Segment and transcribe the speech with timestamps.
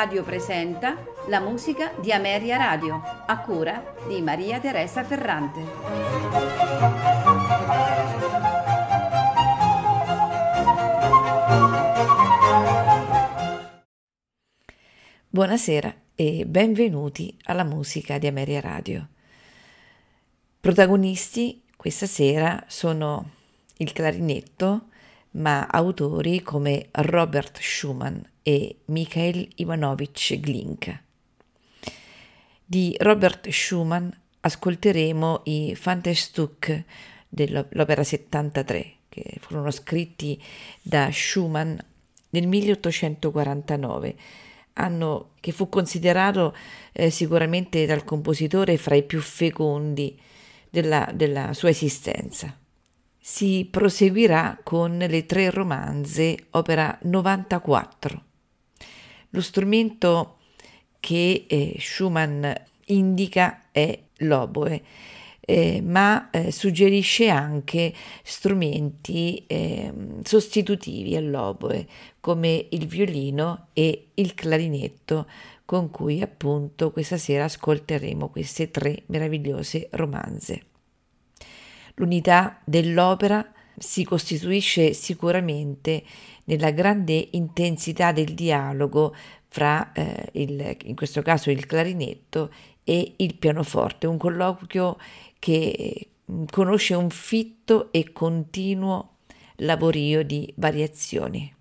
[0.00, 0.96] Radio presenta
[1.26, 5.60] la musica di Ameria Radio, a cura di Maria Teresa Ferrante.
[15.28, 19.06] Buonasera e benvenuti alla musica di Ameria Radio.
[20.60, 23.32] Protagonisti questa sera sono
[23.76, 24.86] il clarinetto,
[25.32, 31.00] ma autori come Robert Schumann e Mikhail Ivanovich Glinka.
[32.64, 34.08] Di Robert Schumann
[34.40, 36.84] ascolteremo i Fantastuck
[37.28, 40.40] dell'opera 73, che furono scritti
[40.82, 41.76] da Schumann
[42.30, 44.16] nel 1849,
[44.74, 46.56] anno che fu considerato
[46.92, 50.18] eh, sicuramente dal compositore fra i più fecondi
[50.70, 52.59] della, della sua esistenza
[53.20, 58.24] si proseguirà con le tre romanze, opera 94.
[59.30, 60.38] Lo strumento
[60.98, 62.46] che eh, Schumann
[62.86, 64.82] indica è l'oboe,
[65.40, 71.86] eh, ma eh, suggerisce anche strumenti ehm, sostitutivi all'oboe,
[72.20, 75.26] come il violino e il clarinetto,
[75.64, 80.69] con cui appunto questa sera ascolteremo queste tre meravigliose romanze.
[82.00, 86.02] L'unità dell'opera si costituisce sicuramente
[86.44, 89.14] nella grande intensità del dialogo
[89.48, 92.50] fra, eh, il, in questo caso, il clarinetto
[92.84, 94.96] e il pianoforte, un colloquio
[95.38, 99.16] che mm, conosce un fitto e continuo
[99.56, 101.54] lavorio di variazioni.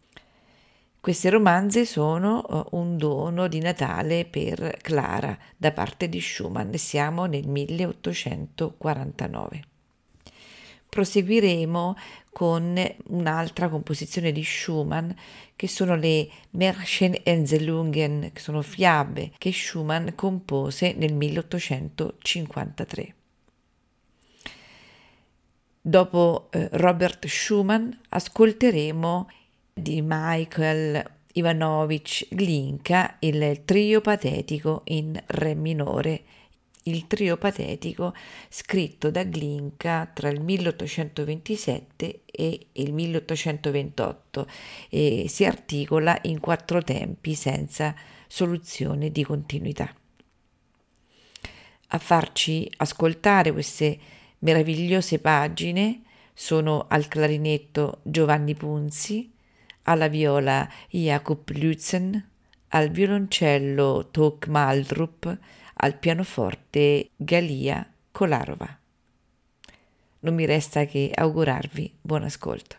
[1.02, 7.26] Queste romanze sono uh, un dono di Natale per Clara da parte di Schumann, siamo
[7.26, 9.69] nel 1849
[10.90, 11.96] proseguiremo
[12.32, 15.10] con un'altra composizione di Schumann
[15.56, 23.14] che sono le Märchenerzählungen, che sono fiabe che Schumann compose nel 1853.
[25.82, 29.30] Dopo eh, Robert Schumann ascolteremo
[29.74, 36.24] di Michael Ivanovich Glinka il trio patetico in Re minore
[36.84, 38.14] il trio patetico
[38.48, 44.48] scritto da Glinka tra il 1827 e il 1828
[44.90, 47.94] e si articola in quattro tempi senza
[48.28, 49.94] soluzione di continuità.
[51.92, 53.98] A farci ascoltare queste
[54.40, 56.04] meravigliose pagine
[56.34, 59.32] sono al clarinetto Giovanni Punzi,
[59.84, 62.30] alla viola Jakub Lützen,
[62.70, 65.38] al violoncello Tok Maldrup,
[65.82, 68.78] al pianoforte Galia Kolarova.
[70.22, 72.79] Non mi resta che augurarvi buon ascolto.